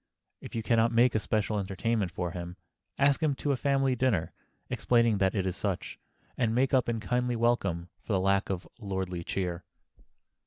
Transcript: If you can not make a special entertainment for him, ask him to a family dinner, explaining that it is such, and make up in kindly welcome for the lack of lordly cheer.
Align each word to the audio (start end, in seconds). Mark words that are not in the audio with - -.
If 0.41 0.55
you 0.55 0.63
can 0.63 0.77
not 0.77 0.91
make 0.91 1.13
a 1.13 1.19
special 1.19 1.59
entertainment 1.59 2.09
for 2.09 2.31
him, 2.31 2.57
ask 2.97 3.21
him 3.21 3.35
to 3.35 3.51
a 3.51 3.55
family 3.55 3.95
dinner, 3.95 4.33
explaining 4.67 5.19
that 5.19 5.35
it 5.35 5.45
is 5.45 5.55
such, 5.55 5.99
and 6.35 6.55
make 6.55 6.73
up 6.73 6.89
in 6.89 6.99
kindly 6.99 7.35
welcome 7.35 7.87
for 7.99 8.13
the 8.13 8.19
lack 8.19 8.49
of 8.49 8.67
lordly 8.79 9.23
cheer. 9.23 9.63